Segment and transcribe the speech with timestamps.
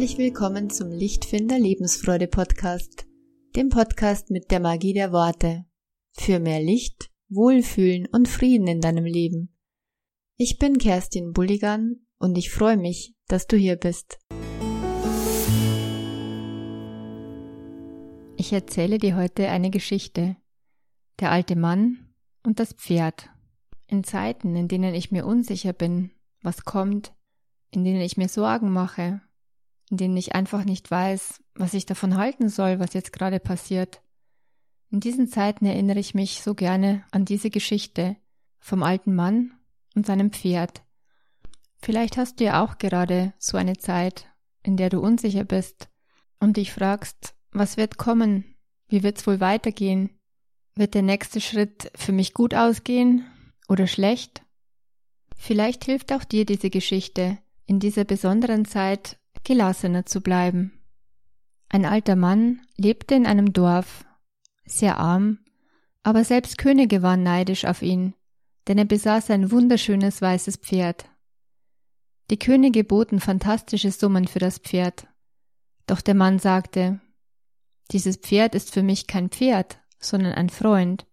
[0.00, 3.06] Herzlich willkommen zum Lichtfinder Lebensfreude Podcast,
[3.54, 5.66] dem Podcast mit der Magie der Worte.
[6.16, 9.54] Für mehr Licht, Wohlfühlen und Frieden in deinem Leben.
[10.38, 14.18] Ich bin Kerstin Bulligan und ich freue mich, dass du hier bist.
[18.38, 20.34] Ich erzähle dir heute eine Geschichte.
[21.20, 23.28] Der alte Mann und das Pferd.
[23.86, 27.12] In Zeiten, in denen ich mir unsicher bin, was kommt,
[27.70, 29.20] in denen ich mir Sorgen mache,
[29.90, 34.00] in denen ich einfach nicht weiß, was ich davon halten soll, was jetzt gerade passiert.
[34.90, 38.16] In diesen Zeiten erinnere ich mich so gerne an diese Geschichte
[38.58, 39.52] vom alten Mann
[39.94, 40.82] und seinem Pferd.
[41.76, 44.26] Vielleicht hast du ja auch gerade so eine Zeit,
[44.62, 45.88] in der du unsicher bist
[46.38, 48.56] und dich fragst, was wird kommen?
[48.88, 50.10] Wie wird's wohl weitergehen?
[50.74, 53.26] Wird der nächste Schritt für mich gut ausgehen
[53.68, 54.42] oder schlecht?
[55.36, 60.80] Vielleicht hilft auch dir diese Geschichte, in dieser besonderen Zeit gelassener zu bleiben.
[61.68, 64.04] Ein alter Mann lebte in einem Dorf,
[64.64, 65.38] sehr arm,
[66.02, 68.14] aber selbst Könige waren neidisch auf ihn,
[68.68, 71.04] denn er besaß ein wunderschönes weißes Pferd.
[72.30, 75.06] Die Könige boten fantastische Summen für das Pferd,
[75.86, 77.00] doch der Mann sagte,
[77.90, 81.06] dieses Pferd ist für mich kein Pferd, sondern ein Freund,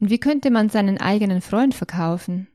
[0.00, 2.48] und wie könnte man seinen eigenen Freund verkaufen?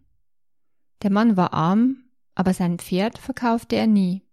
[1.02, 2.04] Der Mann war arm,
[2.36, 4.27] aber sein Pferd verkaufte er nie.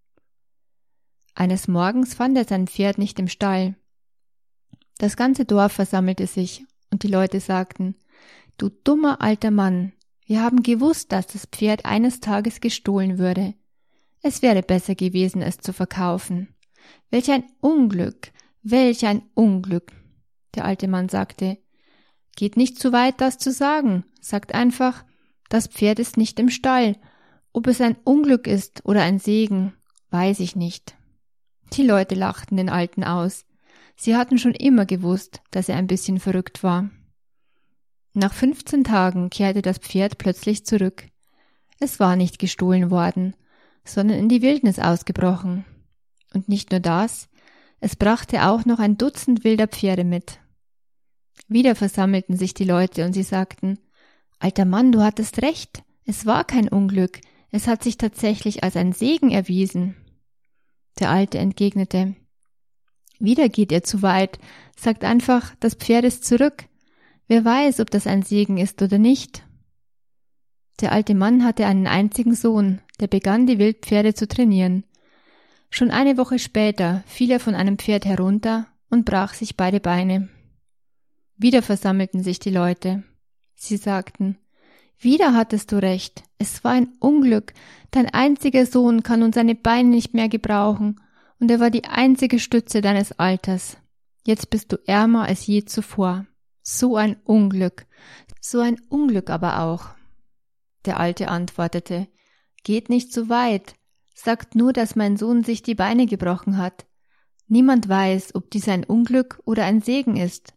[1.34, 3.74] Eines Morgens fand er sein Pferd nicht im Stall.
[4.98, 7.96] Das ganze Dorf versammelte sich, und die Leute sagten
[8.56, 9.92] Du dummer alter Mann,
[10.26, 13.54] wir haben gewusst, dass das Pferd eines Tages gestohlen würde.
[14.22, 16.48] Es wäre besser gewesen, es zu verkaufen.
[17.10, 19.92] Welch ein Unglück, welch ein Unglück.
[20.54, 21.58] Der alte Mann sagte
[22.36, 24.04] Geht nicht zu weit, das zu sagen.
[24.20, 25.04] Sagt einfach,
[25.48, 26.96] das Pferd ist nicht im Stall.
[27.52, 29.74] Ob es ein Unglück ist oder ein Segen,
[30.10, 30.96] weiß ich nicht.
[31.72, 33.44] Die Leute lachten den Alten aus.
[33.96, 36.90] Sie hatten schon immer gewusst, dass er ein bisschen verrückt war.
[38.12, 41.06] Nach 15 Tagen kehrte das Pferd plötzlich zurück.
[41.80, 43.34] Es war nicht gestohlen worden,
[43.84, 45.64] sondern in die Wildnis ausgebrochen.
[46.32, 47.28] Und nicht nur das,
[47.80, 50.38] es brachte auch noch ein Dutzend wilder Pferde mit.
[51.48, 53.78] Wieder versammelten sich die Leute und sie sagten,
[54.38, 57.20] Alter Mann, du hattest recht, es war kein Unglück,
[57.50, 59.96] es hat sich tatsächlich als ein Segen erwiesen.
[60.98, 62.14] Der Alte entgegnete
[63.18, 64.38] Wieder geht ihr zu weit,
[64.76, 66.64] sagt einfach, das Pferd ist zurück.
[67.26, 69.44] Wer weiß, ob das ein Segen ist oder nicht.
[70.80, 74.84] Der alte Mann hatte einen einzigen Sohn, der begann die Wildpferde zu trainieren.
[75.70, 80.28] Schon eine Woche später fiel er von einem Pferd herunter und brach sich beide Beine.
[81.36, 83.02] Wieder versammelten sich die Leute.
[83.54, 84.38] Sie sagten,
[84.98, 86.24] wieder hattest du recht.
[86.38, 87.52] Es war ein Unglück.
[87.90, 91.00] Dein einziger Sohn kann nun seine Beine nicht mehr gebrauchen,
[91.38, 93.76] und er war die einzige Stütze deines Alters.
[94.26, 96.26] Jetzt bist du ärmer als je zuvor.
[96.62, 97.86] So ein Unglück.
[98.40, 99.88] So ein Unglück aber auch.
[100.86, 102.08] Der Alte antwortete,
[102.62, 103.74] Geht nicht so weit.
[104.14, 106.86] Sagt nur, dass mein Sohn sich die Beine gebrochen hat.
[107.46, 110.54] Niemand weiß, ob dies ein Unglück oder ein Segen ist.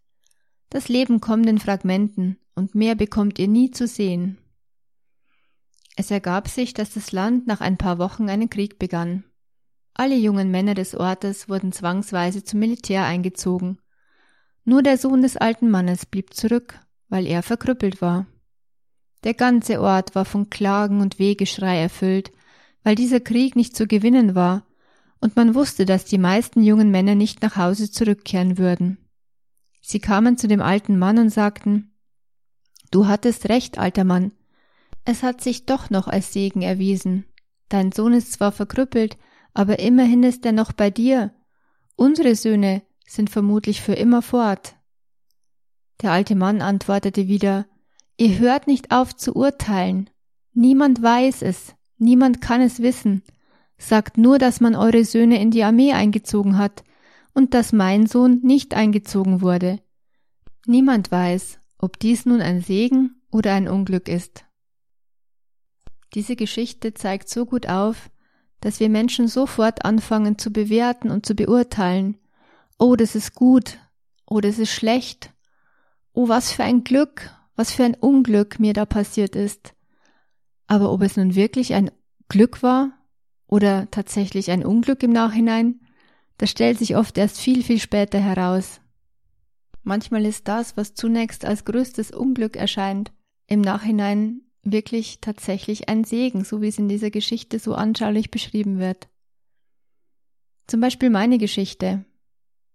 [0.70, 4.40] Das Leben kommt in Fragmenten, und mehr bekommt ihr nie zu sehen.
[5.96, 9.24] Es ergab sich, dass das Land nach ein paar Wochen einen Krieg begann.
[9.94, 13.78] Alle jungen Männer des Ortes wurden zwangsweise zum Militär eingezogen.
[14.64, 16.80] Nur der Sohn des alten Mannes blieb zurück,
[17.10, 18.26] weil er verkrüppelt war.
[19.24, 22.32] Der ganze Ort war von Klagen und Wehgeschrei erfüllt,
[22.84, 24.66] weil dieser Krieg nicht zu gewinnen war,
[25.20, 28.98] und man wusste, dass die meisten jungen Männer nicht nach Hause zurückkehren würden.
[29.82, 31.92] Sie kamen zu dem alten Mann und sagten
[32.92, 34.32] Du hattest recht, alter Mann.
[35.06, 37.26] Es hat sich doch noch als Segen erwiesen.
[37.70, 39.18] Dein Sohn ist zwar verkrüppelt,
[39.54, 41.34] aber immerhin ist er noch bei dir.
[41.96, 44.76] Unsere Söhne sind vermutlich für immer fort.
[46.02, 47.66] Der alte Mann antwortete wieder
[48.18, 50.10] Ihr hört nicht auf zu urteilen.
[50.54, 53.24] Niemand weiß es, niemand kann es wissen.
[53.78, 56.84] Sagt nur, dass man eure Söhne in die Armee eingezogen hat
[57.34, 59.80] und dass mein Sohn nicht eingezogen wurde.
[60.66, 64.46] Niemand weiß, ob dies nun ein Segen oder ein Unglück ist.
[66.14, 68.10] Diese Geschichte zeigt so gut auf,
[68.62, 72.18] dass wir Menschen sofort anfangen zu bewerten und zu beurteilen.
[72.80, 73.78] Oh, das ist gut.
[74.26, 75.34] Oh, das ist schlecht.
[76.14, 79.74] Oh, was für ein Glück, was für ein Unglück mir da passiert ist.
[80.66, 81.92] Aber ob es nun wirklich ein
[82.30, 82.92] Glück war
[83.48, 85.80] oder tatsächlich ein Unglück im Nachhinein,
[86.38, 88.82] das stellt sich oft erst viel, viel später heraus.
[89.88, 93.14] Manchmal ist das, was zunächst als größtes Unglück erscheint,
[93.46, 98.80] im Nachhinein wirklich tatsächlich ein Segen, so wie es in dieser Geschichte so anschaulich beschrieben
[98.80, 99.08] wird.
[100.68, 102.04] Zum Beispiel meine Geschichte.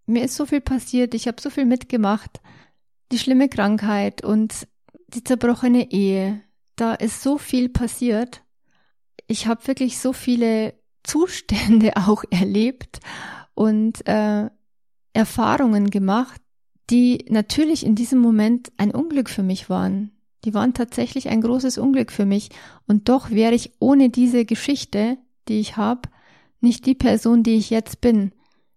[0.06, 2.41] Mir ist so viel passiert, ich habe so viel mitgemacht.
[3.12, 4.67] Die schlimme Krankheit und
[5.08, 6.41] die zerbrochene Ehe.
[6.76, 8.43] Da ist so viel passiert.
[9.26, 10.73] Ich habe wirklich so viele
[11.03, 13.00] Zustände auch erlebt
[13.53, 14.49] und äh,
[15.12, 16.41] Erfahrungen gemacht,
[16.90, 20.12] die natürlich in diesem Moment ein Unglück für mich waren.
[20.44, 22.50] Die waren tatsächlich ein großes Unglück für mich.
[22.87, 25.19] Und doch wäre ich ohne diese Geschichte,
[25.49, 26.08] die ich habe,
[26.61, 28.32] nicht die Person, die ich jetzt bin.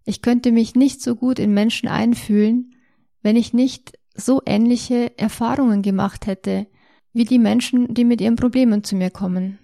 [0.05, 2.75] Ich könnte mich nicht so gut in Menschen einfühlen,
[3.21, 6.67] wenn ich nicht so ähnliche Erfahrungen gemacht hätte,
[7.13, 9.57] wie die Menschen, die mit ihren Problemen zu mir kommen.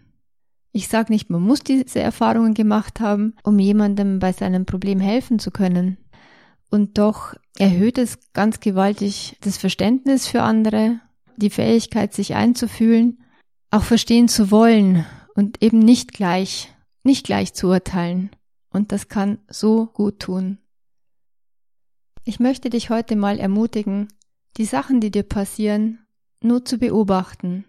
[0.72, 5.38] Ich sage nicht, man muss diese Erfahrungen gemacht haben, um jemandem bei seinem Problem helfen
[5.38, 5.98] zu können.
[6.72, 11.02] Und doch erhöht es ganz gewaltig das Verständnis für andere,
[11.36, 13.24] die Fähigkeit, sich einzufühlen,
[13.72, 16.74] auch verstehen zu wollen und eben nicht gleich,
[17.04, 18.32] nicht gleich zu urteilen.
[18.70, 20.60] Und das kann so gut tun.
[22.24, 24.08] Ich möchte dich heute mal ermutigen,
[24.56, 26.00] die Sachen, die dir passieren,
[26.42, 27.66] nur zu beobachten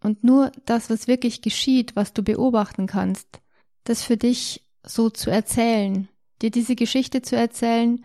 [0.00, 3.40] und nur das, was wirklich geschieht, was du beobachten kannst,
[3.84, 6.08] das für dich so zu erzählen,
[6.40, 8.02] dir diese Geschichte zu erzählen,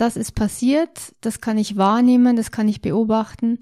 [0.00, 3.58] das ist passiert, das kann ich wahrnehmen, das kann ich beobachten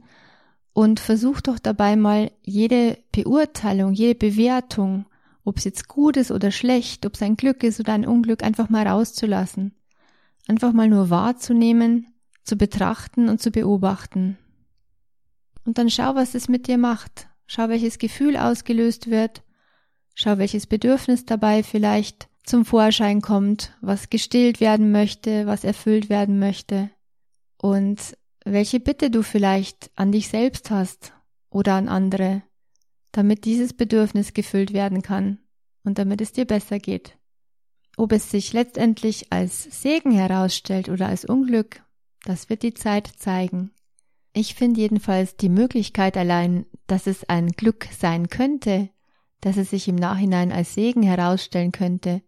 [0.72, 5.06] und versuch doch dabei mal jede Beurteilung, jede Bewertung,
[5.42, 8.44] ob es jetzt gut ist oder schlecht, ob es ein Glück ist oder ein Unglück,
[8.44, 9.74] einfach mal rauszulassen.
[10.46, 12.06] Einfach mal nur wahrzunehmen,
[12.44, 14.38] zu betrachten und zu beobachten.
[15.64, 17.28] Und dann schau, was es mit dir macht.
[17.46, 19.42] Schau, welches Gefühl ausgelöst wird.
[20.14, 26.38] Schau, welches Bedürfnis dabei vielleicht zum Vorschein kommt, was gestillt werden möchte, was erfüllt werden
[26.38, 26.90] möchte.
[27.58, 31.12] Und welche Bitte du vielleicht an dich selbst hast
[31.50, 32.42] oder an andere,
[33.12, 35.38] damit dieses Bedürfnis gefüllt werden kann
[35.84, 37.18] und damit es dir besser geht.
[37.96, 41.82] Ob es sich letztendlich als Segen herausstellt oder als Unglück,
[42.24, 43.72] das wird die Zeit zeigen.
[44.32, 48.90] Ich finde jedenfalls die Möglichkeit allein, dass es ein Glück sein könnte,
[49.40, 52.22] dass es sich im Nachhinein als Segen herausstellen könnte.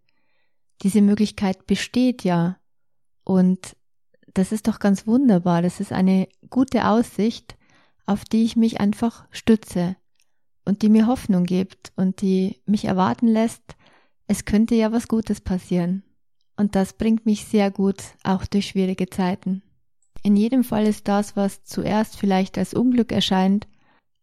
[0.82, 2.58] Diese Möglichkeit besteht ja.
[3.24, 3.76] Und
[4.34, 5.62] das ist doch ganz wunderbar.
[5.62, 7.56] Das ist eine gute Aussicht,
[8.06, 9.96] auf die ich mich einfach stütze
[10.64, 13.62] und die mir Hoffnung gibt und die mich erwarten lässt,
[14.26, 16.04] es könnte ja was Gutes passieren.
[16.56, 19.62] Und das bringt mich sehr gut auch durch schwierige Zeiten.
[20.22, 23.66] In jedem Fall ist das, was zuerst vielleicht als Unglück erscheint,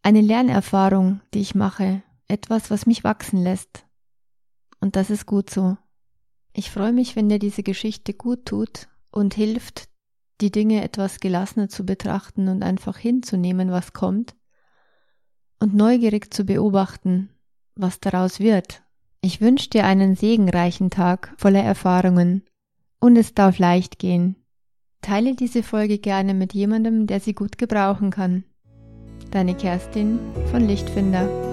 [0.02, 3.84] eine Lernerfahrung, die ich mache, etwas, was mich wachsen lässt.
[4.80, 5.76] Und das ist gut so.
[6.58, 9.88] Ich freue mich, wenn dir diese Geschichte gut tut und hilft,
[10.40, 14.34] die Dinge etwas gelassener zu betrachten und einfach hinzunehmen, was kommt,
[15.60, 17.28] und neugierig zu beobachten,
[17.76, 18.82] was daraus wird.
[19.20, 22.42] Ich wünsche dir einen segenreichen Tag voller Erfahrungen
[22.98, 24.34] und es darf leicht gehen.
[25.00, 28.42] Teile diese Folge gerne mit jemandem, der sie gut gebrauchen kann.
[29.30, 30.18] Deine Kerstin
[30.50, 31.47] von Lichtfinder.